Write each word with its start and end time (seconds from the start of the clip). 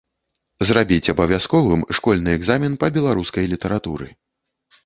Зрабіць 0.69 1.11
абавязковым 1.13 1.85
школьны 1.97 2.29
экзамен 2.39 2.81
па 2.85 2.91
беларускай 2.97 3.45
літаратуры. 3.53 4.13